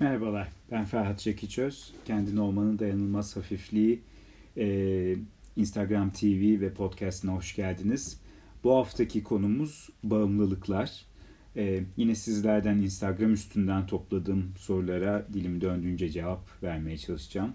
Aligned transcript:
Merhabalar, 0.00 0.48
ben 0.70 0.84
Ferhat 0.84 1.18
Çekiçöz. 1.18 1.92
Kendine 2.04 2.40
olmanın 2.40 2.78
dayanılmaz 2.78 3.36
hafifliği 3.36 4.00
e, 4.56 5.16
Instagram 5.56 6.10
TV 6.10 6.60
ve 6.60 6.74
podcastına 6.74 7.32
hoş 7.32 7.56
geldiniz. 7.56 8.20
Bu 8.64 8.76
haftaki 8.76 9.22
konumuz 9.22 9.88
bağımlılıklar. 10.04 11.04
E, 11.56 11.84
yine 11.96 12.14
sizlerden 12.14 12.78
Instagram 12.78 13.32
üstünden 13.32 13.86
topladığım 13.86 14.52
sorulara 14.58 15.26
dilim 15.32 15.60
döndüğünce 15.60 16.08
cevap 16.08 16.62
vermeye 16.62 16.98
çalışacağım. 16.98 17.54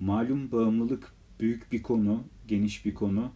Malum 0.00 0.52
bağımlılık 0.52 1.12
büyük 1.40 1.72
bir 1.72 1.82
konu, 1.82 2.24
geniş 2.48 2.84
bir 2.86 2.94
konu. 2.94 3.32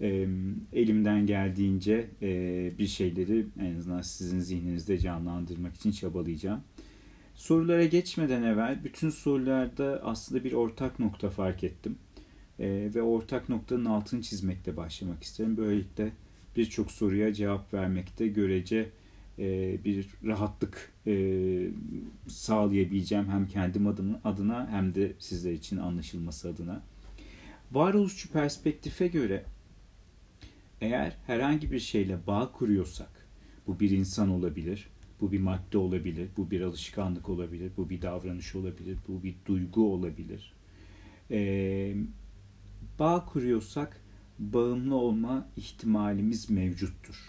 E, 0.00 0.28
elimden 0.72 1.26
geldiğince 1.26 2.10
e, 2.22 2.72
bir 2.78 2.86
şeyleri 2.86 3.46
en 3.60 3.74
azından 3.76 4.02
sizin 4.02 4.40
zihninizde 4.40 4.98
canlandırmak 4.98 5.74
için 5.74 5.92
çabalayacağım. 5.92 6.60
Sorulara 7.34 7.84
geçmeden 7.84 8.42
evvel 8.42 8.84
bütün 8.84 9.10
sorularda 9.10 10.00
aslında 10.04 10.44
bir 10.44 10.52
ortak 10.52 10.98
nokta 10.98 11.30
fark 11.30 11.64
ettim. 11.64 11.98
E, 12.58 12.90
ve 12.94 13.02
ortak 13.02 13.48
noktanın 13.48 13.84
altını 13.84 14.22
çizmekle 14.22 14.76
başlamak 14.76 15.22
isterim. 15.22 15.56
Böylelikle 15.56 16.12
birçok 16.56 16.90
soruya 16.90 17.34
cevap 17.34 17.74
vermekte 17.74 18.28
görece 18.28 18.90
e, 19.38 19.78
bir 19.84 20.08
rahatlık 20.24 20.92
e, 21.06 21.14
sağlayabileceğim 22.28 23.28
hem 23.28 23.48
kendim 23.48 23.86
adım, 23.86 24.18
adına 24.24 24.68
hem 24.70 24.94
de 24.94 25.12
sizler 25.18 25.52
için 25.52 25.76
anlaşılması 25.76 26.48
adına. 26.48 26.82
Varoluşçu 27.72 28.32
perspektife 28.32 29.06
göre 29.06 29.44
eğer 30.80 31.16
herhangi 31.26 31.72
bir 31.72 31.78
şeyle 31.78 32.26
bağ 32.26 32.52
kuruyorsak, 32.52 33.26
bu 33.66 33.80
bir 33.80 33.90
insan 33.90 34.30
olabilir, 34.30 34.88
bu 35.22 35.32
bir 35.32 35.40
madde 35.40 35.78
olabilir, 35.78 36.28
bu 36.36 36.50
bir 36.50 36.60
alışkanlık 36.60 37.28
olabilir, 37.28 37.72
bu 37.76 37.90
bir 37.90 38.02
davranış 38.02 38.54
olabilir, 38.54 38.98
bu 39.08 39.22
bir 39.22 39.34
duygu 39.46 39.92
olabilir. 39.92 40.52
Ee, 41.30 41.94
bağ 42.98 43.24
kuruyorsak 43.24 44.00
bağımlı 44.38 44.94
olma 44.94 45.48
ihtimalimiz 45.56 46.50
mevcuttur. 46.50 47.28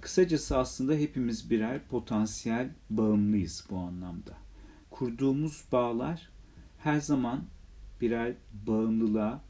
Kısacası 0.00 0.58
aslında 0.58 0.94
hepimiz 0.94 1.50
birer 1.50 1.86
potansiyel 1.88 2.70
bağımlıyız 2.90 3.66
bu 3.70 3.78
anlamda. 3.78 4.36
Kurduğumuz 4.90 5.64
bağlar 5.72 6.28
her 6.78 7.00
zaman 7.00 7.44
birer 8.00 8.34
bağımlılığa 8.66 9.42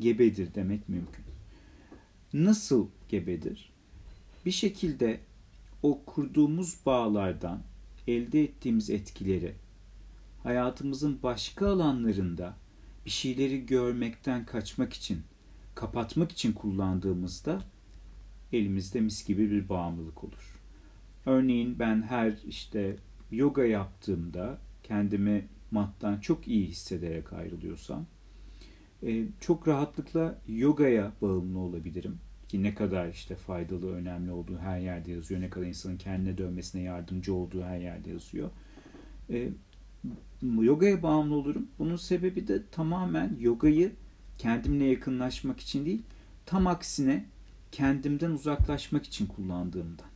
gebedir 0.00 0.54
demek 0.54 0.88
mümkün. 0.88 1.24
Nasıl 2.32 2.88
gebedir? 3.08 3.72
Bir 4.46 4.50
şekilde 4.50 5.20
o 5.84 6.04
kurduğumuz 6.06 6.76
bağlardan 6.86 7.62
elde 8.08 8.42
ettiğimiz 8.42 8.90
etkileri 8.90 9.54
hayatımızın 10.42 11.18
başka 11.22 11.68
alanlarında 11.68 12.56
bir 13.06 13.10
şeyleri 13.10 13.66
görmekten 13.66 14.46
kaçmak 14.46 14.92
için, 14.92 15.22
kapatmak 15.74 16.32
için 16.32 16.52
kullandığımızda 16.52 17.62
elimizde 18.52 19.00
mis 19.00 19.26
gibi 19.26 19.50
bir 19.50 19.68
bağımlılık 19.68 20.24
olur. 20.24 20.60
Örneğin 21.26 21.78
ben 21.78 22.02
her 22.02 22.38
işte 22.46 22.96
yoga 23.30 23.64
yaptığımda 23.64 24.58
kendimi 24.82 25.48
mattan 25.70 26.20
çok 26.20 26.48
iyi 26.48 26.66
hissederek 26.66 27.32
ayrılıyorsam 27.32 28.06
çok 29.40 29.68
rahatlıkla 29.68 30.38
yogaya 30.48 31.12
bağımlı 31.22 31.58
olabilirim 31.58 32.18
ki 32.54 32.62
ne 32.62 32.74
kadar 32.74 33.08
işte 33.08 33.36
faydalı, 33.36 33.92
önemli 33.94 34.30
olduğu 34.30 34.58
her 34.58 34.78
yerde 34.78 35.12
yazıyor. 35.12 35.40
Ne 35.40 35.50
kadar 35.50 35.66
insanın 35.66 35.96
kendine 35.96 36.38
dönmesine 36.38 36.82
yardımcı 36.82 37.34
olduğu 37.34 37.62
her 37.62 37.78
yerde 37.78 38.10
yazıyor. 38.10 38.50
E, 39.30 39.48
yogaya 40.42 41.02
bağımlı 41.02 41.34
olurum. 41.34 41.68
Bunun 41.78 41.96
sebebi 41.96 42.48
de 42.48 42.62
tamamen 42.70 43.36
yogayı 43.40 43.92
kendimle 44.38 44.84
yakınlaşmak 44.84 45.60
için 45.60 45.86
değil, 45.86 46.02
tam 46.46 46.66
aksine 46.66 47.24
kendimden 47.72 48.30
uzaklaşmak 48.30 49.06
için 49.06 49.26
kullandığımdan. 49.26 50.08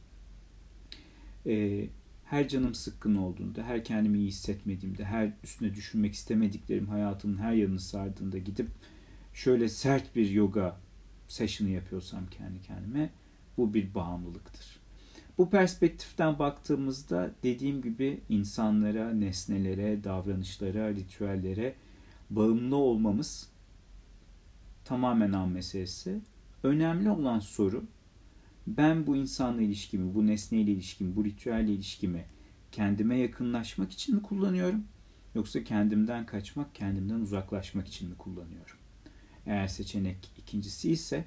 E, 1.46 1.86
her 2.24 2.48
canım 2.48 2.74
sıkkın 2.74 3.14
olduğunda, 3.14 3.62
her 3.62 3.84
kendimi 3.84 4.18
iyi 4.18 4.28
hissetmediğimde, 4.28 5.04
her 5.04 5.32
üstüne 5.44 5.74
düşünmek 5.74 6.14
istemediklerim 6.14 6.88
hayatımın 6.88 7.38
her 7.38 7.52
yanını 7.52 7.80
sardığında 7.80 8.38
gidip 8.38 8.68
şöyle 9.34 9.68
sert 9.68 10.16
bir 10.16 10.30
yoga 10.30 10.76
session'ı 11.28 11.70
yapıyorsam 11.70 12.26
kendi 12.26 12.62
kendime 12.62 13.10
bu 13.56 13.74
bir 13.74 13.94
bağımlılıktır. 13.94 14.78
Bu 15.38 15.50
perspektiften 15.50 16.38
baktığımızda 16.38 17.30
dediğim 17.42 17.82
gibi 17.82 18.20
insanlara, 18.28 19.12
nesnelere, 19.12 20.04
davranışlara, 20.04 20.90
ritüellere 20.90 21.74
bağımlı 22.30 22.76
olmamız 22.76 23.48
tamamen 24.84 25.32
an 25.32 25.48
meselesi. 25.48 26.20
Önemli 26.62 27.10
olan 27.10 27.38
soru 27.38 27.84
ben 28.66 29.06
bu 29.06 29.16
insanla 29.16 29.62
ilişkimi, 29.62 30.14
bu 30.14 30.26
nesneyle 30.26 30.72
ilişkimi, 30.72 31.16
bu 31.16 31.24
ritüelle 31.24 31.72
ilişkimi 31.72 32.24
kendime 32.72 33.18
yakınlaşmak 33.18 33.92
için 33.92 34.14
mi 34.14 34.22
kullanıyorum? 34.22 34.84
Yoksa 35.34 35.64
kendimden 35.64 36.26
kaçmak, 36.26 36.74
kendimden 36.74 37.20
uzaklaşmak 37.20 37.88
için 37.88 38.08
mi 38.08 38.16
kullanıyorum? 38.16 38.77
Eğer 39.48 39.66
seçenek 39.66 40.31
ikincisi 40.38 40.91
ise 40.91 41.25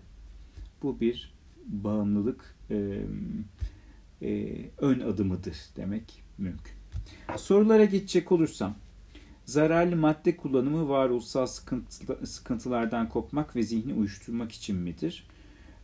bu 0.84 1.00
bir 1.00 1.34
bağımlılık 1.66 2.56
e, 2.70 3.06
e, 4.22 4.56
ön 4.78 5.00
adımıdır 5.00 5.58
demek 5.76 6.24
mümkün. 6.38 6.74
Sorulara 7.38 7.86
geçecek 7.86 8.32
olursam, 8.32 8.76
zararlı 9.46 9.96
madde 9.96 10.38
kullanımı 10.38 10.90
varoluşsal 10.90 11.48
sıkıntılardan 12.24 13.10
kopmak 13.10 13.56
ve 13.56 13.64
zihni 13.64 13.94
uyuşturmak 13.94 14.52
için 14.52 14.76
midir? 14.76 15.28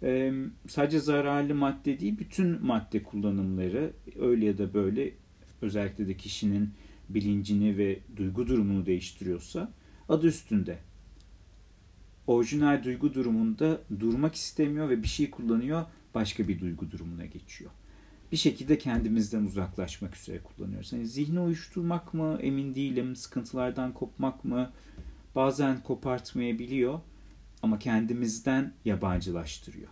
Ee, 0.03 0.34
sadece 0.68 1.00
zararlı 1.00 1.56
madde 1.56 2.00
değil, 2.00 2.20
bütün 2.20 2.66
madde 2.66 3.03
kullanımları 3.03 3.94
öyle 4.20 4.46
ya 4.46 4.58
da 4.58 4.74
böyle 4.74 5.14
özellikle 5.62 6.08
de 6.08 6.18
kişinin 6.18 6.70
bilincini 7.09 7.78
ve 7.78 8.00
duygu 8.18 8.47
durumunu 8.47 8.86
değiştiriyorsa 8.86 9.72
adı 10.09 10.28
üstünde 10.28 10.78
orijinal 12.28 12.84
duygu 12.84 13.14
durumunda 13.14 13.82
durmak 14.00 14.36
istemiyor 14.36 14.90
ve 14.90 15.04
bir 15.04 15.08
şey 15.08 15.32
kullanıyor, 15.32 15.86
başka 16.16 16.48
bir 16.48 16.60
duygu 16.60 16.92
durumuna 16.92 17.26
geçiyor. 17.26 17.72
Bir 18.32 18.38
şekilde 18.38 18.78
kendimizden 18.78 19.44
uzaklaşmak 19.44 20.18
üzere 20.18 20.40
kullanıyoruz. 20.40 20.94
Hani 20.94 21.08
zihni 21.08 21.40
uyuşturmak 21.40 22.14
mı 22.14 22.38
emin 22.42 22.76
değilim, 22.76 23.16
sıkıntılardan 23.16 23.94
kopmak 23.94 24.46
mı 24.46 24.72
bazen 25.36 25.84
kopartmayabiliyor 25.84 27.00
ama 27.64 27.80
kendimizden 27.80 28.74
yabancılaştırıyor. 28.86 29.90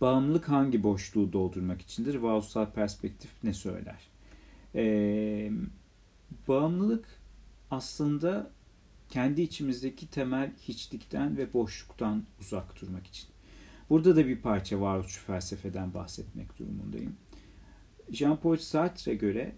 Bağımlılık 0.00 0.48
hangi 0.48 0.82
boşluğu 0.82 1.32
doldurmak 1.32 1.80
içindir? 1.80 2.14
Varoluşsal 2.14 2.70
perspektif 2.70 3.30
ne 3.44 3.54
söyler? 3.54 4.08
Ee, 4.74 5.50
bağımlılık 6.48 7.04
aslında 7.70 8.50
kendi 9.10 9.42
içimizdeki 9.42 10.10
temel 10.10 10.52
hiçlikten 10.62 11.36
ve 11.36 11.52
boşluktan 11.52 12.24
uzak 12.40 12.80
durmak 12.80 13.06
için. 13.06 13.28
Burada 13.90 14.16
da 14.16 14.26
bir 14.26 14.40
parça 14.40 14.80
varoluşçu 14.80 15.20
felsefeden 15.20 15.94
bahsetmek 15.94 16.58
durumundayım. 16.58 17.16
Jean-Paul 18.10 18.58
Sartre'e 18.58 19.14
göre 19.14 19.52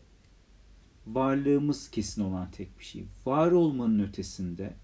varlığımız 1.07 1.91
kesin 1.91 2.23
olan 2.23 2.51
tek 2.51 2.79
bir 2.79 2.85
şey. 2.85 3.05
Var 3.27 3.51
olmanın 3.51 3.99
ötesinde 3.99 4.75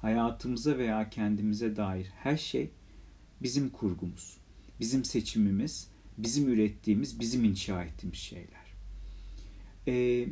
hayatımıza 0.00 0.78
veya 0.78 1.10
kendimize 1.10 1.76
dair 1.76 2.06
her 2.06 2.36
şey 2.36 2.70
bizim 3.42 3.70
kurgumuz, 3.70 4.36
bizim 4.80 5.04
seçimimiz, 5.04 5.88
bizim 6.18 6.48
ürettiğimiz, 6.48 7.20
bizim 7.20 7.44
inşa 7.44 7.84
ettiğimiz 7.84 8.18
şeyler. 8.18 8.62
Ee, 9.88 10.28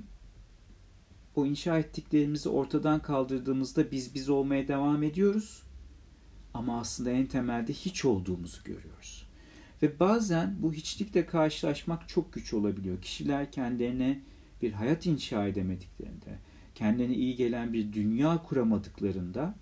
o 1.41 1.47
inşa 1.47 1.79
ettiklerimizi 1.79 2.49
ortadan 2.49 3.03
kaldırdığımızda 3.03 3.91
biz 3.91 4.15
biz 4.15 4.29
olmaya 4.29 4.69
devam 4.69 5.03
ediyoruz. 5.03 5.63
Ama 6.55 6.81
aslında 6.81 7.11
en 7.11 7.27
temelde 7.27 7.73
hiç 7.73 8.05
olduğumuzu 8.05 8.65
görüyoruz. 8.65 9.27
Ve 9.83 10.01
bazen 10.01 10.57
bu 10.59 10.73
hiçlikle 10.73 11.27
karşılaşmak 11.27 12.09
çok 12.09 12.33
güç 12.33 12.55
olabiliyor. 12.55 13.03
Kişiler 13.03 13.53
kendilerine 13.53 14.21
bir 14.63 14.73
hayat 14.73 15.07
inşa 15.07 15.47
edemediklerinde, 15.47 16.39
kendilerine 16.75 17.15
iyi 17.15 17.37
gelen 17.37 17.73
bir 17.73 17.93
dünya 17.93 18.43
kuramadıklarında 18.43 19.55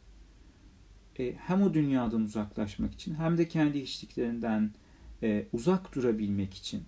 e, 1.19 1.35
hem 1.35 1.63
o 1.63 1.75
dünyadan 1.75 2.21
uzaklaşmak 2.21 2.95
için 2.95 3.15
hem 3.15 3.39
de 3.39 3.49
kendi 3.49 3.83
hiçliklerinden 3.83 4.73
e, 5.23 5.47
uzak 5.53 5.95
durabilmek 5.95 6.55
için 6.55 6.83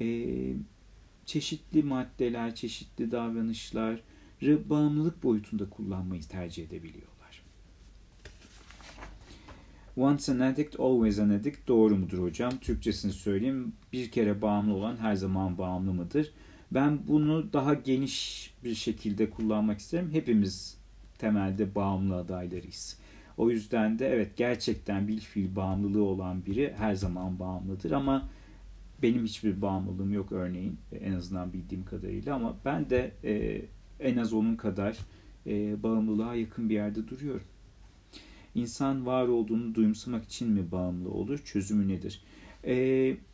e, 0.00 0.06
çeşitli 1.26 1.82
maddeler, 1.82 2.54
çeşitli 2.54 3.10
davranışları 3.10 4.00
bağımlılık 4.42 5.22
boyutunda 5.22 5.70
kullanmayı 5.70 6.22
tercih 6.22 6.64
edebiliyorlar. 6.64 7.42
Once 9.96 10.32
an 10.32 10.40
addict, 10.40 10.80
always 10.80 11.18
an 11.18 11.30
addict 11.30 11.68
doğru 11.68 11.96
mudur 11.96 12.18
hocam? 12.18 12.52
Türkçesini 12.60 13.12
söyleyeyim. 13.12 13.72
Bir 13.92 14.10
kere 14.10 14.42
bağımlı 14.42 14.74
olan 14.74 14.96
her 14.96 15.14
zaman 15.14 15.58
bağımlı 15.58 15.92
mıdır? 15.94 16.32
Ben 16.70 17.08
bunu 17.08 17.52
daha 17.52 17.74
geniş 17.74 18.50
bir 18.64 18.74
şekilde 18.74 19.30
kullanmak 19.30 19.78
isterim. 19.78 20.10
Hepimiz 20.12 20.78
temelde 21.18 21.74
bağımlı 21.74 22.16
adaylarıyız. 22.16 22.98
O 23.36 23.50
yüzden 23.50 23.98
de 23.98 24.08
evet 24.08 24.36
gerçekten 24.36 25.08
bir 25.08 25.18
fiil 25.20 25.56
bağımlılığı 25.56 26.04
olan 26.04 26.46
biri 26.46 26.74
her 26.78 26.94
zaman 26.94 27.38
bağımlıdır 27.38 27.90
ama 27.90 28.28
benim 29.02 29.24
hiçbir 29.24 29.62
bağımlılığım 29.62 30.12
yok 30.12 30.32
örneğin 30.32 30.78
en 31.00 31.12
azından 31.12 31.52
bildiğim 31.52 31.84
kadarıyla 31.84 32.34
ama 32.34 32.56
ben 32.64 32.90
de 32.90 33.12
e, 33.24 33.62
en 34.00 34.16
az 34.16 34.32
onun 34.32 34.56
kadar 34.56 34.98
e, 35.46 35.82
bağımlılığa 35.82 36.34
yakın 36.34 36.68
bir 36.68 36.74
yerde 36.74 37.08
duruyorum. 37.08 37.46
İnsan 38.54 39.06
var 39.06 39.28
olduğunu 39.28 39.74
duyumsamak 39.74 40.24
için 40.24 40.50
mi 40.50 40.70
bağımlı 40.70 41.10
olur? 41.10 41.38
Çözümü 41.44 41.88
nedir? 41.88 42.22
E, 42.64 42.76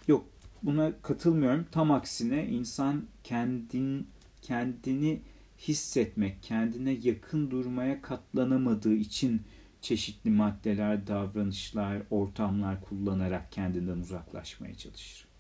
yok 0.08 0.26
buna 0.62 0.92
katılmıyorum. 1.02 1.66
Tam 1.70 1.90
aksine 1.90 2.48
insan 2.48 3.04
kendin, 3.24 4.06
kendini 4.42 5.20
hissetmek, 5.58 6.42
kendine 6.42 6.90
yakın 7.02 7.50
durmaya 7.50 8.02
katlanamadığı 8.02 8.94
için 8.94 9.42
çeşitli 9.80 10.30
maddeler, 10.30 11.06
davranışlar, 11.06 12.02
ortamlar 12.10 12.80
kullanarak 12.80 13.52
kendinden 13.52 13.98
uzaklaşmaya 13.98 14.74
çalışır. 14.74 15.31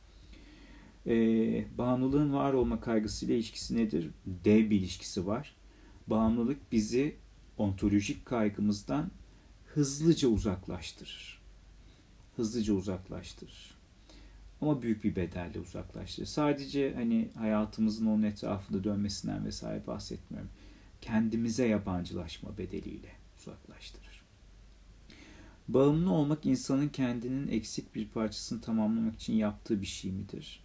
Ee, 1.06 1.64
bağımlılığın 1.78 2.32
var 2.32 2.52
olma 2.52 2.80
kaygısıyla 2.80 3.34
ilişkisi 3.34 3.76
nedir? 3.76 4.10
Dev 4.26 4.70
bir 4.70 4.78
ilişkisi 4.80 5.26
var. 5.26 5.56
Bağımlılık 6.06 6.72
bizi 6.72 7.16
ontolojik 7.58 8.26
kaygımızdan 8.26 9.10
hızlıca 9.74 10.28
uzaklaştırır. 10.28 11.42
Hızlıca 12.36 12.74
uzaklaştırır. 12.74 13.78
Ama 14.60 14.82
büyük 14.82 15.04
bir 15.04 15.16
bedelle 15.16 15.60
uzaklaştırır. 15.60 16.26
Sadece 16.26 16.94
hani 16.94 17.28
hayatımızın 17.38 18.06
onun 18.06 18.22
etrafında 18.22 18.84
dönmesinden 18.84 19.44
vesaire 19.44 19.86
bahsetmiyorum. 19.86 20.50
Kendimize 21.00 21.66
yabancılaşma 21.66 22.58
bedeliyle 22.58 23.12
uzaklaştırır. 23.38 24.22
Bağımlı 25.68 26.10
olmak 26.10 26.46
insanın 26.46 26.88
kendinin 26.88 27.48
eksik 27.48 27.94
bir 27.94 28.08
parçasını 28.08 28.60
tamamlamak 28.60 29.14
için 29.14 29.34
yaptığı 29.34 29.80
bir 29.80 29.86
şey 29.86 30.12
midir? 30.12 30.61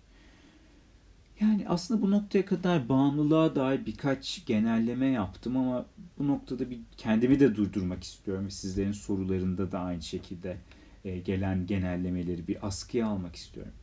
Yani 1.39 1.67
aslında 1.67 2.01
bu 2.01 2.11
noktaya 2.11 2.45
kadar 2.45 2.89
bağımlılığa 2.89 3.55
dair 3.55 3.85
birkaç 3.85 4.45
genelleme 4.45 5.05
yaptım 5.05 5.57
ama 5.57 5.85
bu 6.19 6.27
noktada 6.27 6.69
bir 6.69 6.79
kendimi 6.97 7.39
de 7.39 7.55
durdurmak 7.55 8.03
istiyorum 8.03 8.45
ve 8.45 8.49
sizlerin 8.49 8.91
sorularında 8.91 9.71
da 9.71 9.79
aynı 9.79 10.01
şekilde 10.01 10.57
e, 11.05 11.19
gelen 11.19 11.65
genellemeleri 11.67 12.47
bir 12.47 12.67
askıya 12.67 13.07
almak 13.07 13.35
istiyorum. 13.35 13.73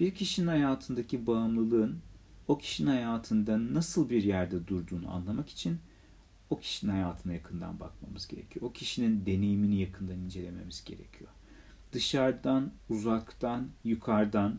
Bir 0.00 0.14
kişinin 0.14 0.46
hayatındaki 0.46 1.26
bağımlılığın 1.26 1.98
o 2.48 2.58
kişinin 2.58 2.90
hayatında 2.90 3.74
nasıl 3.74 4.10
bir 4.10 4.22
yerde 4.22 4.66
durduğunu 4.66 5.10
anlamak 5.10 5.48
için 5.48 5.78
o 6.50 6.60
kişinin 6.60 6.92
hayatına 6.92 7.32
yakından 7.32 7.80
bakmamız 7.80 8.28
gerekiyor. 8.28 8.66
O 8.66 8.72
kişinin 8.72 9.26
deneyimini 9.26 9.80
yakından 9.80 10.18
incelememiz 10.18 10.84
gerekiyor. 10.84 11.30
Dışarıdan, 11.92 12.72
uzaktan, 12.88 13.68
yukarıdan 13.84 14.58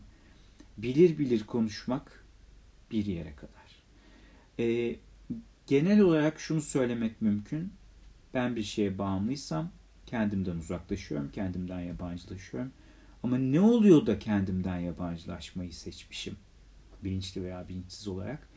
bilir 0.81 1.17
bilir 1.17 1.43
konuşmak 1.43 2.25
bir 2.91 3.05
yere 3.05 3.35
kadar. 3.35 3.83
Ee, 4.59 4.95
genel 5.67 5.99
olarak 5.99 6.39
şunu 6.39 6.61
söylemek 6.61 7.21
mümkün. 7.21 7.73
Ben 8.33 8.55
bir 8.55 8.63
şeye 8.63 8.97
bağımlıysam 8.97 9.71
kendimden 10.05 10.55
uzaklaşıyorum, 10.55 11.31
kendimden 11.31 11.79
yabancılaşıyorum. 11.79 12.71
Ama 13.23 13.37
ne 13.37 13.59
oluyor 13.59 14.05
da 14.05 14.19
kendimden 14.19 14.79
yabancılaşmayı 14.79 15.73
seçmişim? 15.73 16.35
Bilinçli 17.03 17.43
veya 17.43 17.67
bilinçsiz 17.69 18.07
olarak. 18.07 18.49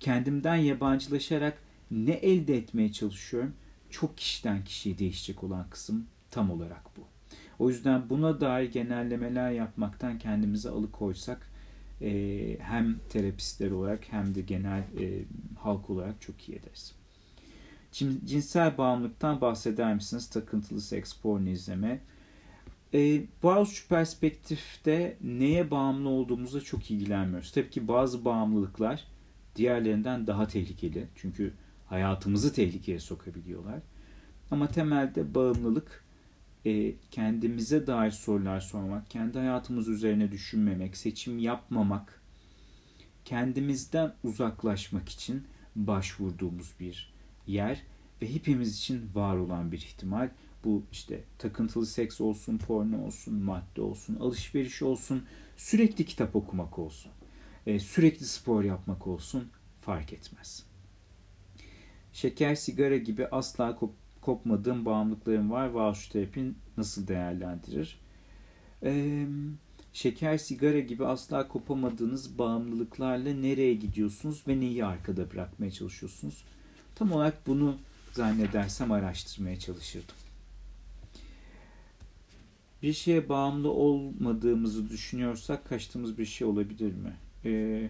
Kendimden 0.00 0.56
yabancılaşarak 0.56 1.58
ne 1.90 2.12
elde 2.12 2.56
etmeye 2.56 2.92
çalışıyorum? 2.92 3.54
Çok 3.90 4.18
kişiden 4.18 4.64
kişiye 4.64 4.98
değişecek 4.98 5.44
olan 5.44 5.70
kısım 5.70 6.06
tam 6.30 6.50
olarak 6.50 6.96
bu. 6.96 7.15
O 7.58 7.68
yüzden 7.68 8.10
buna 8.10 8.40
dair 8.40 8.72
genellemeler 8.72 9.50
yapmaktan 9.50 10.18
kendimizi 10.18 10.70
alıkoysak 10.70 11.50
e, 12.02 12.10
hem 12.60 12.98
terapistler 13.08 13.70
olarak 13.70 14.00
hem 14.10 14.34
de 14.34 14.40
genel 14.40 14.78
e, 14.80 15.24
halk 15.58 15.90
olarak 15.90 16.20
çok 16.20 16.48
iyi 16.48 16.58
ederiz. 16.58 16.94
Şimdi 17.92 18.26
cinsel 18.26 18.78
bağımlılıktan 18.78 19.40
bahseder 19.40 19.94
misiniz? 19.94 20.30
Takıntılı 20.30 20.80
seks, 20.80 21.12
porno 21.12 21.48
izleme. 21.48 22.00
E, 22.94 23.22
varoluşçu 23.42 23.88
perspektifte 23.88 25.16
neye 25.24 25.70
bağımlı 25.70 26.08
olduğumuza 26.08 26.60
çok 26.60 26.90
ilgilenmiyoruz. 26.90 27.52
Tabii 27.52 27.70
ki 27.70 27.88
bazı 27.88 28.24
bağımlılıklar 28.24 29.04
diğerlerinden 29.56 30.26
daha 30.26 30.46
tehlikeli. 30.48 31.06
Çünkü 31.16 31.52
hayatımızı 31.86 32.52
tehlikeye 32.52 33.00
sokabiliyorlar. 33.00 33.80
Ama 34.50 34.68
temelde 34.68 35.34
bağımlılık 35.34 36.05
e, 36.66 36.94
kendimize 37.10 37.86
dair 37.86 38.10
sorular 38.10 38.60
sormak, 38.60 39.10
kendi 39.10 39.38
hayatımız 39.38 39.88
üzerine 39.88 40.32
düşünmemek, 40.32 40.96
seçim 40.96 41.38
yapmamak, 41.38 42.22
kendimizden 43.24 44.14
uzaklaşmak 44.24 45.08
için 45.08 45.44
başvurduğumuz 45.76 46.74
bir 46.80 47.12
yer 47.46 47.82
ve 48.22 48.34
hepimiz 48.34 48.76
için 48.78 49.10
var 49.14 49.36
olan 49.36 49.72
bir 49.72 49.78
ihtimal. 49.78 50.30
Bu 50.64 50.82
işte 50.92 51.24
takıntılı 51.38 51.86
seks 51.86 52.20
olsun, 52.20 52.58
porno 52.58 53.06
olsun, 53.06 53.34
madde 53.34 53.82
olsun, 53.82 54.16
alışveriş 54.16 54.82
olsun, 54.82 55.24
sürekli 55.56 56.04
kitap 56.04 56.36
okumak 56.36 56.78
olsun, 56.78 57.12
e, 57.66 57.78
sürekli 57.78 58.26
spor 58.26 58.64
yapmak 58.64 59.06
olsun 59.06 59.48
fark 59.80 60.12
etmez. 60.12 60.66
Şeker, 62.12 62.54
sigara 62.54 62.96
gibi 62.96 63.26
asla 63.26 63.76
kopmadığım 64.26 64.84
bağımlılıklarım 64.84 65.50
var. 65.50 65.66
Varoluş 65.66 66.08
terapin 66.08 66.58
nasıl 66.76 67.08
değerlendirir? 67.08 67.98
Ee, 68.82 69.26
şeker, 69.92 70.38
sigara 70.38 70.80
gibi 70.80 71.06
asla 71.06 71.48
kopamadığınız 71.48 72.38
bağımlılıklarla 72.38 73.34
nereye 73.34 73.74
gidiyorsunuz 73.74 74.42
ve 74.48 74.60
neyi 74.60 74.84
arkada 74.84 75.30
bırakmaya 75.30 75.70
çalışıyorsunuz? 75.70 76.44
Tam 76.94 77.12
olarak 77.12 77.46
bunu 77.46 77.76
zannedersem 78.12 78.92
araştırmaya 78.92 79.58
çalışırdım. 79.58 80.16
Bir 82.82 82.92
şeye 82.92 83.28
bağımlı 83.28 83.70
olmadığımızı 83.70 84.88
düşünüyorsak 84.88 85.68
kaçtığımız 85.68 86.18
bir 86.18 86.26
şey 86.26 86.46
olabilir 86.46 86.92
mi? 86.92 87.16
Ee, 87.44 87.88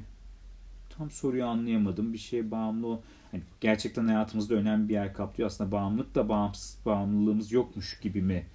tam 0.99 1.11
soruyu 1.11 1.47
anlayamadım. 1.47 2.13
Bir 2.13 2.19
şeye 2.19 2.51
bağımlı 2.51 2.99
hani 3.31 3.43
gerçekten 3.61 4.07
hayatımızda 4.07 4.55
önemli 4.55 4.89
bir 4.89 4.95
yer 4.95 5.15
kaplıyor. 5.15 5.51
Aslında 5.51 5.73
bağımlılık 5.73 6.15
da 6.15 6.29
bağımsız 6.29 6.79
bağımlılığımız 6.87 7.53
yokmuş 7.53 8.01
gibi 8.01 8.23
mi? 8.23 8.47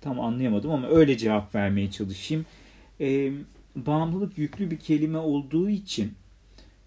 Tam 0.00 0.20
anlayamadım 0.20 0.70
ama 0.70 0.88
öyle 0.88 1.16
cevap 1.16 1.54
vermeye 1.54 1.90
çalışayım. 1.90 2.46
E, 3.00 3.32
bağımlılık 3.76 4.38
yüklü 4.38 4.70
bir 4.70 4.78
kelime 4.78 5.18
olduğu 5.18 5.68
için 5.68 6.12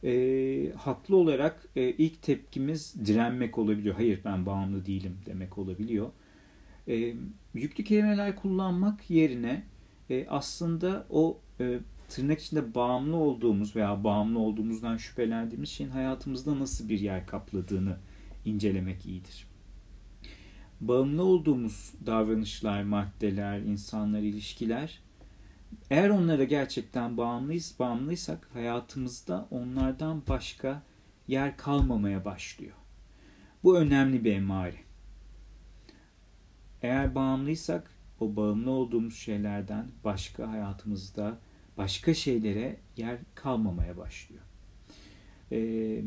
e, 0.04 0.74
haklı 0.78 1.16
olarak 1.16 1.68
e, 1.76 1.90
ilk 1.90 2.22
tepkimiz 2.22 2.96
direnmek 3.06 3.58
olabiliyor. 3.58 3.96
Hayır 3.96 4.20
ben 4.26 4.46
bağımlı 4.46 4.86
değilim 4.86 5.18
demek 5.26 5.58
olabiliyor. 5.58 6.10
E, 6.88 7.14
yüklü 7.54 7.84
kelimeler 7.84 8.36
kullanmak 8.36 9.10
yerine 9.10 9.64
e, 10.10 10.28
aslında 10.30 11.06
o 11.10 11.38
e, 11.60 11.80
tırnak 12.14 12.40
içinde 12.40 12.76
bağımlı 12.76 13.16
olduğumuz 13.16 13.76
veya 13.76 14.04
bağımlı 14.04 14.40
olduğumuzdan 14.40 14.98
şüphelendiğimiz 14.98 15.70
şeyin 15.70 15.90
hayatımızda 15.90 16.60
nasıl 16.60 16.90
bir 16.90 17.00
yer 17.00 17.28
kapladığını 17.28 17.98
incelemek 18.46 19.06
iyidir. 19.06 19.48
Bağımlı 20.82 21.24
olduğumuz 21.24 21.94
davranışlar, 22.06 22.84
maddeler, 22.84 23.60
insanlar, 23.60 24.20
ilişkiler 24.20 25.00
eğer 25.90 26.10
onlara 26.10 26.44
gerçekten 26.44 27.18
bağımlıyız, 27.18 27.76
bağımlıysak 27.80 28.50
hayatımızda 28.54 29.48
onlardan 29.52 30.24
başka 30.28 30.84
yer 31.28 31.58
kalmamaya 31.58 32.26
başlıyor. 32.26 32.76
Bu 33.64 33.78
önemli 33.78 34.24
bir 34.24 34.36
emare. 34.36 34.78
Eğer 36.82 37.16
bağımlıysak 37.16 37.92
o 38.20 38.36
bağımlı 38.36 38.72
olduğumuz 38.72 39.16
şeylerden 39.16 39.88
başka 40.04 40.52
hayatımızda 40.52 41.38
başka 41.78 42.14
şeylere 42.14 42.78
yer 42.98 43.18
kalmamaya 43.36 43.98
başlıyor. 43.98 44.44
Ee, 45.52 46.04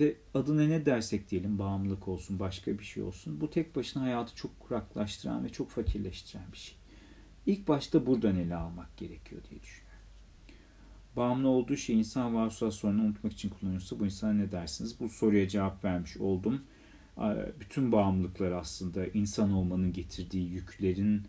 ve 0.00 0.16
adına 0.34 0.62
ne 0.62 0.86
dersek 0.86 1.30
diyelim 1.30 1.58
bağımlılık 1.58 2.08
olsun 2.08 2.38
başka 2.38 2.78
bir 2.78 2.84
şey 2.84 3.02
olsun 3.02 3.40
bu 3.40 3.50
tek 3.50 3.76
başına 3.76 4.02
hayatı 4.02 4.34
çok 4.34 4.60
kuraklaştıran 4.60 5.44
ve 5.44 5.48
çok 5.48 5.70
fakirleştiren 5.70 6.52
bir 6.52 6.58
şey. 6.58 6.76
İlk 7.46 7.68
başta 7.68 8.06
buradan 8.06 8.36
ele 8.36 8.56
almak 8.56 8.96
gerekiyor 8.96 9.42
diye 9.50 9.62
düşünüyorum. 9.62 9.88
Bağımlı 11.16 11.48
olduğu 11.48 11.76
şey 11.76 11.98
insan 11.98 12.34
varoluşsal 12.34 12.70
sorunu 12.70 13.02
unutmak 13.02 13.32
için 13.32 13.48
kullanıyorsa 13.48 14.00
bu 14.00 14.04
insana 14.04 14.32
ne 14.32 14.50
dersiniz? 14.50 15.00
Bu 15.00 15.08
soruya 15.08 15.48
cevap 15.48 15.84
vermiş 15.84 16.16
oldum. 16.16 16.62
Bütün 17.60 17.92
bağımlılıklar 17.92 18.52
aslında 18.52 19.06
insan 19.06 19.52
olmanın 19.52 19.92
getirdiği 19.92 20.50
yüklerin 20.50 21.22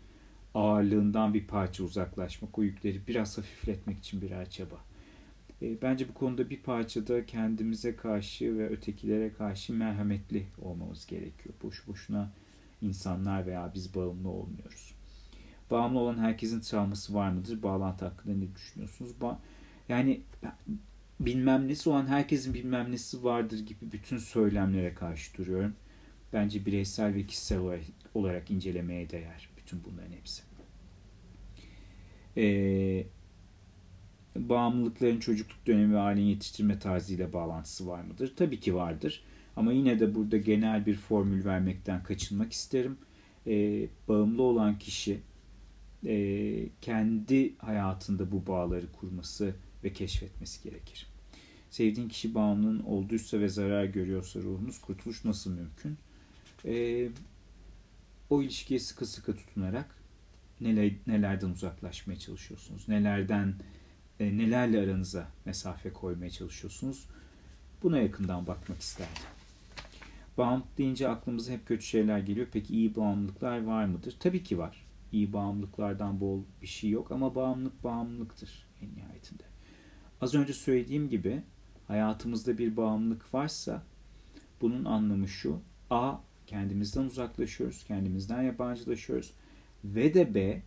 ağırlığından 0.54 1.34
bir 1.34 1.46
parça 1.46 1.84
uzaklaşmak, 1.84 2.58
o 2.58 2.62
yükleri 2.62 3.06
biraz 3.06 3.38
hafifletmek 3.38 3.98
için 3.98 4.20
birer 4.20 4.50
çaba. 4.50 4.76
E, 5.62 5.82
bence 5.82 6.08
bu 6.08 6.14
konuda 6.14 6.50
bir 6.50 6.62
parçada 6.62 7.26
kendimize 7.26 7.96
karşı 7.96 8.58
ve 8.58 8.68
ötekilere 8.68 9.32
karşı 9.32 9.72
merhametli 9.72 10.46
olmamız 10.62 11.06
gerekiyor. 11.06 11.54
Boş 11.62 11.86
boşuna 11.88 12.32
insanlar 12.82 13.46
veya 13.46 13.72
biz 13.74 13.94
bağımlı 13.94 14.28
olmuyoruz. 14.28 14.94
Bağımlı 15.70 15.98
olan 15.98 16.18
herkesin 16.18 16.60
travması 16.60 17.14
var 17.14 17.30
mıdır? 17.30 17.62
Bağlantı 17.62 18.04
hakkında 18.04 18.34
ne 18.34 18.54
düşünüyorsunuz? 18.54 19.20
Ba 19.20 19.40
yani 19.88 20.20
bilmem 21.20 21.68
nesi 21.68 21.90
olan 21.90 22.06
herkesin 22.06 22.54
bilmem 22.54 22.92
nesi 22.92 23.24
vardır 23.24 23.58
gibi 23.58 23.92
bütün 23.92 24.18
söylemlere 24.18 24.94
karşı 24.94 25.38
duruyorum. 25.38 25.74
Bence 26.32 26.66
bireysel 26.66 27.14
ve 27.14 27.26
kişisel 27.26 27.58
olarak, 27.58 27.80
olarak 28.14 28.50
incelemeye 28.50 29.10
değer 29.10 29.48
bütün 29.56 29.84
bunların 29.84 30.12
hepsi. 30.12 30.42
Ee, 32.36 33.06
bağımlılıkların 34.36 35.20
çocukluk 35.20 35.66
dönemi 35.66 35.94
ve 35.94 35.98
ailenin 35.98 36.26
yetiştirme 36.26 36.78
tarzıyla 36.78 37.32
bağlantısı 37.32 37.86
var 37.86 38.02
mıdır? 38.02 38.32
Tabii 38.36 38.60
ki 38.60 38.74
vardır. 38.74 39.24
Ama 39.56 39.72
yine 39.72 40.00
de 40.00 40.14
burada 40.14 40.36
genel 40.36 40.86
bir 40.86 40.94
formül 40.94 41.44
vermekten 41.44 42.02
kaçınmak 42.02 42.52
isterim. 42.52 42.98
Ee, 43.46 43.86
bağımlı 44.08 44.42
olan 44.42 44.78
kişi 44.78 45.20
e, 46.06 46.68
kendi 46.80 47.58
hayatında 47.58 48.32
bu 48.32 48.46
bağları 48.46 48.92
kurması 48.92 49.54
ve 49.84 49.92
keşfetmesi 49.92 50.62
gerekir. 50.62 51.06
Sevdiğin 51.70 52.08
kişi 52.08 52.34
bağımlının 52.34 52.80
olduysa 52.80 53.40
ve 53.40 53.48
zarar 53.48 53.84
görüyorsa 53.84 54.40
ruhunuz 54.40 54.80
kurtuluş 54.80 55.24
nasıl 55.24 55.50
mümkün? 55.50 55.96
E, 56.64 57.08
o 58.30 58.42
ilişkiye 58.42 58.80
sıkı 58.80 59.06
sıkı 59.06 59.36
tutunarak 59.36 59.96
neler, 60.60 60.92
nelerden 61.06 61.50
uzaklaşmaya 61.50 62.18
çalışıyorsunuz? 62.18 62.88
Nelerden 62.88 63.54
e, 64.20 64.38
nelerle 64.38 64.80
aranıza 64.80 65.28
mesafe 65.44 65.92
koymaya 65.92 66.30
çalışıyorsunuz? 66.30 67.08
Buna 67.82 67.98
yakından 67.98 68.46
bakmak 68.46 68.80
isterdim. 68.80 69.22
Bağımlılık 70.38 70.78
deyince 70.78 71.08
aklımıza 71.08 71.52
hep 71.52 71.66
kötü 71.66 71.84
şeyler 71.84 72.18
geliyor. 72.18 72.46
Peki 72.52 72.74
iyi 72.74 72.96
bağımlılıklar 72.96 73.64
var 73.64 73.84
mıdır? 73.84 74.16
Tabii 74.20 74.42
ki 74.42 74.58
var. 74.58 74.86
İyi 75.12 75.32
bağımlılıklardan 75.32 76.20
bol 76.20 76.42
bir 76.62 76.66
şey 76.66 76.90
yok 76.90 77.12
ama 77.12 77.34
bağımlılık 77.34 77.84
bağımlılıktır 77.84 78.66
en 78.82 78.96
nihayetinde. 78.96 79.42
Az 80.20 80.34
önce 80.34 80.52
söylediğim 80.52 81.08
gibi 81.08 81.42
hayatımızda 81.88 82.58
bir 82.58 82.76
bağımlılık 82.76 83.34
varsa 83.34 83.82
bunun 84.60 84.84
anlamı 84.84 85.28
şu. 85.28 85.60
A. 85.90 86.16
Kendimizden 86.50 87.02
uzaklaşıyoruz, 87.02 87.84
kendimizden 87.84 88.42
yabancılaşıyoruz. 88.42 89.32
Ve 89.84 90.14
de 90.14 90.34
B. 90.34 90.62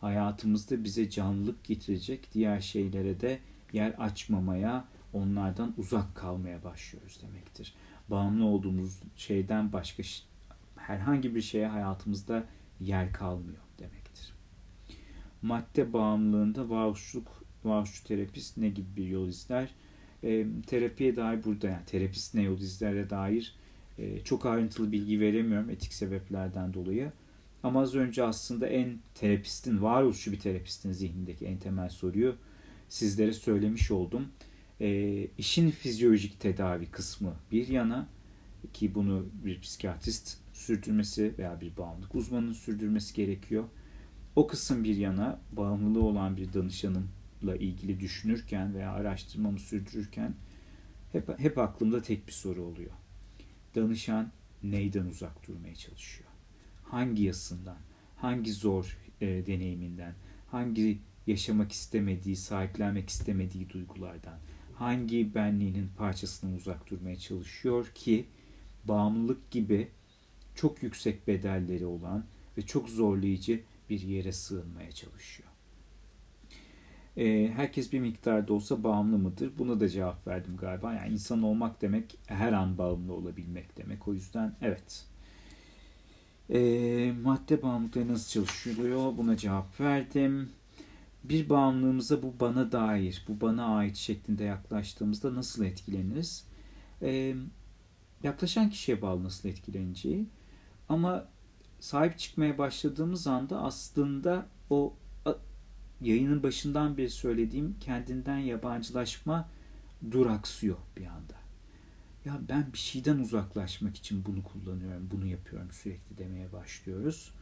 Hayatımızda 0.00 0.84
bize 0.84 1.10
canlılık 1.10 1.64
getirecek 1.64 2.28
diğer 2.34 2.60
şeylere 2.60 3.20
de 3.20 3.38
yer 3.72 3.90
açmamaya, 3.90 4.84
onlardan 5.12 5.74
uzak 5.76 6.14
kalmaya 6.16 6.64
başlıyoruz 6.64 7.22
demektir. 7.22 7.74
Bağımlı 8.10 8.44
olduğumuz 8.44 9.00
şeyden 9.16 9.72
başka 9.72 10.02
herhangi 10.76 11.34
bir 11.34 11.42
şeye 11.42 11.66
hayatımızda 11.66 12.44
yer 12.80 13.12
kalmıyor 13.12 13.62
demektir. 13.78 14.32
Madde 15.42 15.92
bağımlılığında 15.92 16.70
varoluşluk, 16.70 17.44
varoluşçu 17.64 18.04
terapist 18.04 18.56
ne 18.56 18.68
gibi 18.68 18.96
bir 18.96 19.06
yol 19.06 19.28
izler? 19.28 19.70
E, 20.22 20.46
terapiye 20.66 21.16
dair 21.16 21.44
burada 21.44 21.68
yani 21.68 21.84
terapist 21.86 22.34
ne 22.34 22.42
yol 22.42 22.58
izlere 22.58 23.10
dair 23.10 23.54
e, 23.98 24.24
çok 24.24 24.46
ayrıntılı 24.46 24.92
bilgi 24.92 25.20
veremiyorum 25.20 25.70
etik 25.70 25.92
sebeplerden 25.92 26.74
dolayı. 26.74 27.12
Ama 27.62 27.80
az 27.80 27.94
önce 27.94 28.22
aslında 28.22 28.66
en 28.66 28.98
terapistin, 29.14 29.82
varoluşçu 29.82 30.32
bir 30.32 30.40
terapistin 30.40 30.92
zihnindeki 30.92 31.46
en 31.46 31.58
temel 31.58 31.88
soruyu 31.88 32.36
sizlere 32.88 33.32
söylemiş 33.32 33.90
oldum. 33.90 34.28
E, 34.80 35.26
işin 35.38 35.70
fizyolojik 35.70 36.40
tedavi 36.40 36.86
kısmı 36.86 37.34
bir 37.52 37.68
yana 37.68 38.08
ki 38.72 38.94
bunu 38.94 39.26
bir 39.44 39.60
psikiyatrist 39.60 40.38
sürdürmesi 40.52 41.34
veya 41.38 41.60
bir 41.60 41.76
bağımlılık 41.76 42.14
uzmanının 42.14 42.52
sürdürmesi 42.52 43.14
gerekiyor. 43.14 43.64
O 44.36 44.46
kısım 44.46 44.84
bir 44.84 44.96
yana 44.96 45.40
bağımlılığı 45.52 46.02
olan 46.02 46.36
bir 46.36 46.52
danışanımla 46.52 47.56
ilgili 47.58 48.00
düşünürken 48.00 48.74
veya 48.74 48.92
araştırmamı 48.92 49.58
sürdürürken 49.58 50.34
hep, 51.12 51.38
hep 51.38 51.58
aklımda 51.58 52.02
tek 52.02 52.26
bir 52.26 52.32
soru 52.32 52.62
oluyor. 52.62 52.90
Danışan 53.74 54.32
neyden 54.62 55.06
uzak 55.06 55.48
durmaya 55.48 55.74
çalışıyor? 55.74 56.30
Hangi 56.84 57.22
yasından, 57.22 57.78
hangi 58.16 58.52
zor 58.52 58.98
e, 59.20 59.26
deneyiminden, 59.46 60.14
hangi 60.50 60.98
yaşamak 61.26 61.72
istemediği, 61.72 62.36
sahiplenmek 62.36 63.08
istemediği 63.08 63.70
duygulardan, 63.70 64.38
hangi 64.74 65.34
benliğinin 65.34 65.90
parçasından 65.96 66.56
uzak 66.56 66.90
durmaya 66.90 67.16
çalışıyor 67.16 67.86
ki 67.94 68.26
bağımlılık 68.84 69.50
gibi 69.50 69.88
çok 70.54 70.82
yüksek 70.82 71.26
bedelleri 71.28 71.86
olan 71.86 72.24
ve 72.58 72.62
çok 72.62 72.88
zorlayıcı 72.88 73.60
bir 73.90 74.00
yere 74.00 74.32
sığınmaya 74.32 74.92
çalışıyor. 74.92 75.47
Ee, 77.18 77.52
herkes 77.56 77.92
bir 77.92 78.00
miktarda 78.00 78.52
olsa 78.52 78.84
bağımlı 78.84 79.18
mıdır? 79.18 79.52
Buna 79.58 79.80
da 79.80 79.88
cevap 79.88 80.26
verdim 80.26 80.56
galiba. 80.56 80.94
Yani 80.94 81.12
insan 81.12 81.42
olmak 81.42 81.82
demek 81.82 82.18
her 82.26 82.52
an 82.52 82.78
bağımlı 82.78 83.12
olabilmek 83.12 83.76
demek. 83.76 84.08
O 84.08 84.14
yüzden 84.14 84.54
evet. 84.62 85.06
Ee, 86.50 87.12
madde 87.22 87.62
bağımlılıkları 87.62 88.08
nasıl 88.08 88.30
çalışılıyor? 88.30 89.16
Buna 89.16 89.36
cevap 89.36 89.80
verdim. 89.80 90.50
Bir 91.24 91.48
bağımlılığımıza 91.48 92.22
bu 92.22 92.34
bana 92.40 92.72
dair, 92.72 93.24
bu 93.28 93.40
bana 93.40 93.76
ait 93.76 93.96
şeklinde 93.96 94.44
yaklaştığımızda 94.44 95.34
nasıl 95.34 95.64
etkileniriz? 95.64 96.46
Ee, 97.02 97.34
yaklaşan 98.22 98.70
kişiye 98.70 99.02
bağlı 99.02 99.24
nasıl 99.24 99.48
etkileneceği. 99.48 100.26
Ama 100.88 101.28
sahip 101.80 102.18
çıkmaya 102.18 102.58
başladığımız 102.58 103.26
anda 103.26 103.60
aslında 103.62 104.46
o 104.70 104.94
yayının 106.00 106.42
başından 106.42 106.96
beri 106.96 107.10
söylediğim 107.10 107.76
kendinden 107.80 108.38
yabancılaşma 108.38 109.48
duraksıyor 110.10 110.76
bir 110.96 111.06
anda. 111.06 111.34
Ya 112.24 112.40
ben 112.48 112.72
bir 112.72 112.78
şeyden 112.78 113.18
uzaklaşmak 113.18 113.96
için 113.96 114.24
bunu 114.24 114.42
kullanıyorum, 114.42 115.08
bunu 115.10 115.26
yapıyorum 115.26 115.68
sürekli 115.72 116.18
demeye 116.18 116.52
başlıyoruz. 116.52 117.32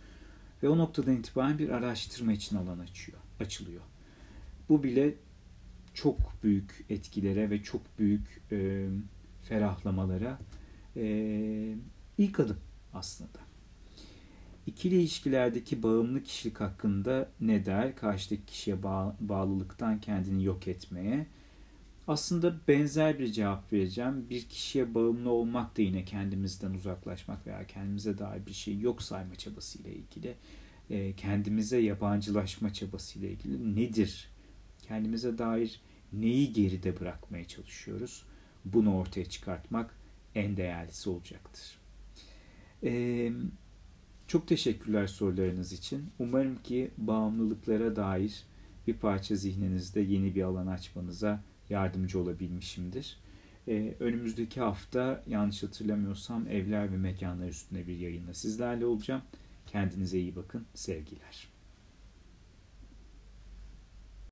Ve 0.63 0.69
o 0.69 0.79
noktadan 0.79 1.17
itibaren 1.17 1.59
bir 1.59 1.69
araştırma 1.69 2.33
için 2.33 2.57
alan 2.57 2.79
açıyor, 2.79 3.19
açılıyor. 3.41 3.83
Bu 4.69 4.83
bile 4.83 5.15
çok 5.95 6.43
büyük 6.43 6.85
etkilere 6.91 7.51
ve 7.51 7.63
çok 7.63 7.99
büyük 7.99 8.43
e, 8.53 8.89
ferahlamalara 9.43 10.39
e, 10.97 11.75
ilk 12.19 12.41
adım 12.41 12.59
aslında. 12.95 13.39
İkili 14.67 14.95
ilişkilerdeki 14.95 15.83
bağımlı 15.83 16.23
kişilik 16.23 16.61
hakkında 16.61 17.29
ne 17.41 17.67
der? 17.67 17.97
Karşıdaki 17.97 18.47
kişiye 18.47 18.83
bağ, 18.83 19.17
bağlılıktan 19.21 20.01
kendini 20.01 20.45
yok 20.45 20.69
etmeye. 20.69 21.27
Aslında 22.09 22.55
benzer 22.69 23.19
bir 23.19 23.33
cevap 23.33 23.73
vereceğim. 23.73 24.27
Bir 24.31 24.43
kişiye 24.43 24.95
bağımlı 24.95 25.31
olmak 25.31 25.79
da 25.79 25.83
yine 25.83 26.05
kendimizden 26.05 26.75
uzaklaşmak 26.75 27.47
veya 27.47 27.67
kendimize 27.67 28.19
dair 28.19 28.47
bir 28.47 28.53
şey 28.53 28.79
yok 28.81 29.03
sayma 29.03 29.35
çabasıyla 29.35 29.91
ilgili. 29.91 30.35
E, 30.91 31.13
kendimize 31.13 31.79
yabancılaşma 31.79 32.73
çabasıyla 32.73 33.29
ilgili 33.29 33.77
nedir? 33.77 34.29
Kendimize 34.83 35.39
dair 35.39 35.81
neyi 36.13 36.53
geride 36.53 37.01
bırakmaya 37.01 37.45
çalışıyoruz? 37.49 38.23
Bunu 38.65 38.97
ortaya 38.97 39.25
çıkartmak 39.25 39.95
en 40.35 40.57
değerlisi 40.57 41.11
olacaktır. 41.11 41.79
Ee, 42.85 43.33
çok 44.29 44.49
teşekkürler 44.49 45.07
sorularınız 45.07 45.73
için. 45.73 46.05
Umarım 46.19 46.63
ki 46.63 46.91
bağımlılıklara 46.99 47.97
dair 47.97 48.43
bir 48.87 48.95
parça 48.95 49.37
zihninizde 49.37 50.01
yeni 50.01 50.35
bir 50.35 50.43
alan 50.43 50.67
açmanıza 50.67 51.43
yardımcı 51.71 52.19
olabilmişimdir. 52.19 53.19
Ee, 53.69 53.95
önümüzdeki 54.01 54.61
hafta 54.61 55.25
yanlış 55.27 55.63
hatırlamıyorsam 55.63 56.49
evler 56.49 56.93
ve 56.93 56.97
mekanlar 56.97 57.49
üstünde 57.49 57.87
bir 57.87 57.97
yayınla 57.97 58.35
sizlerle 58.35 58.87
olacağım. 58.87 59.23
Kendinize 59.67 60.19
iyi 60.19 60.37
bakın. 60.37 60.67
Sevgiler. 60.75 61.56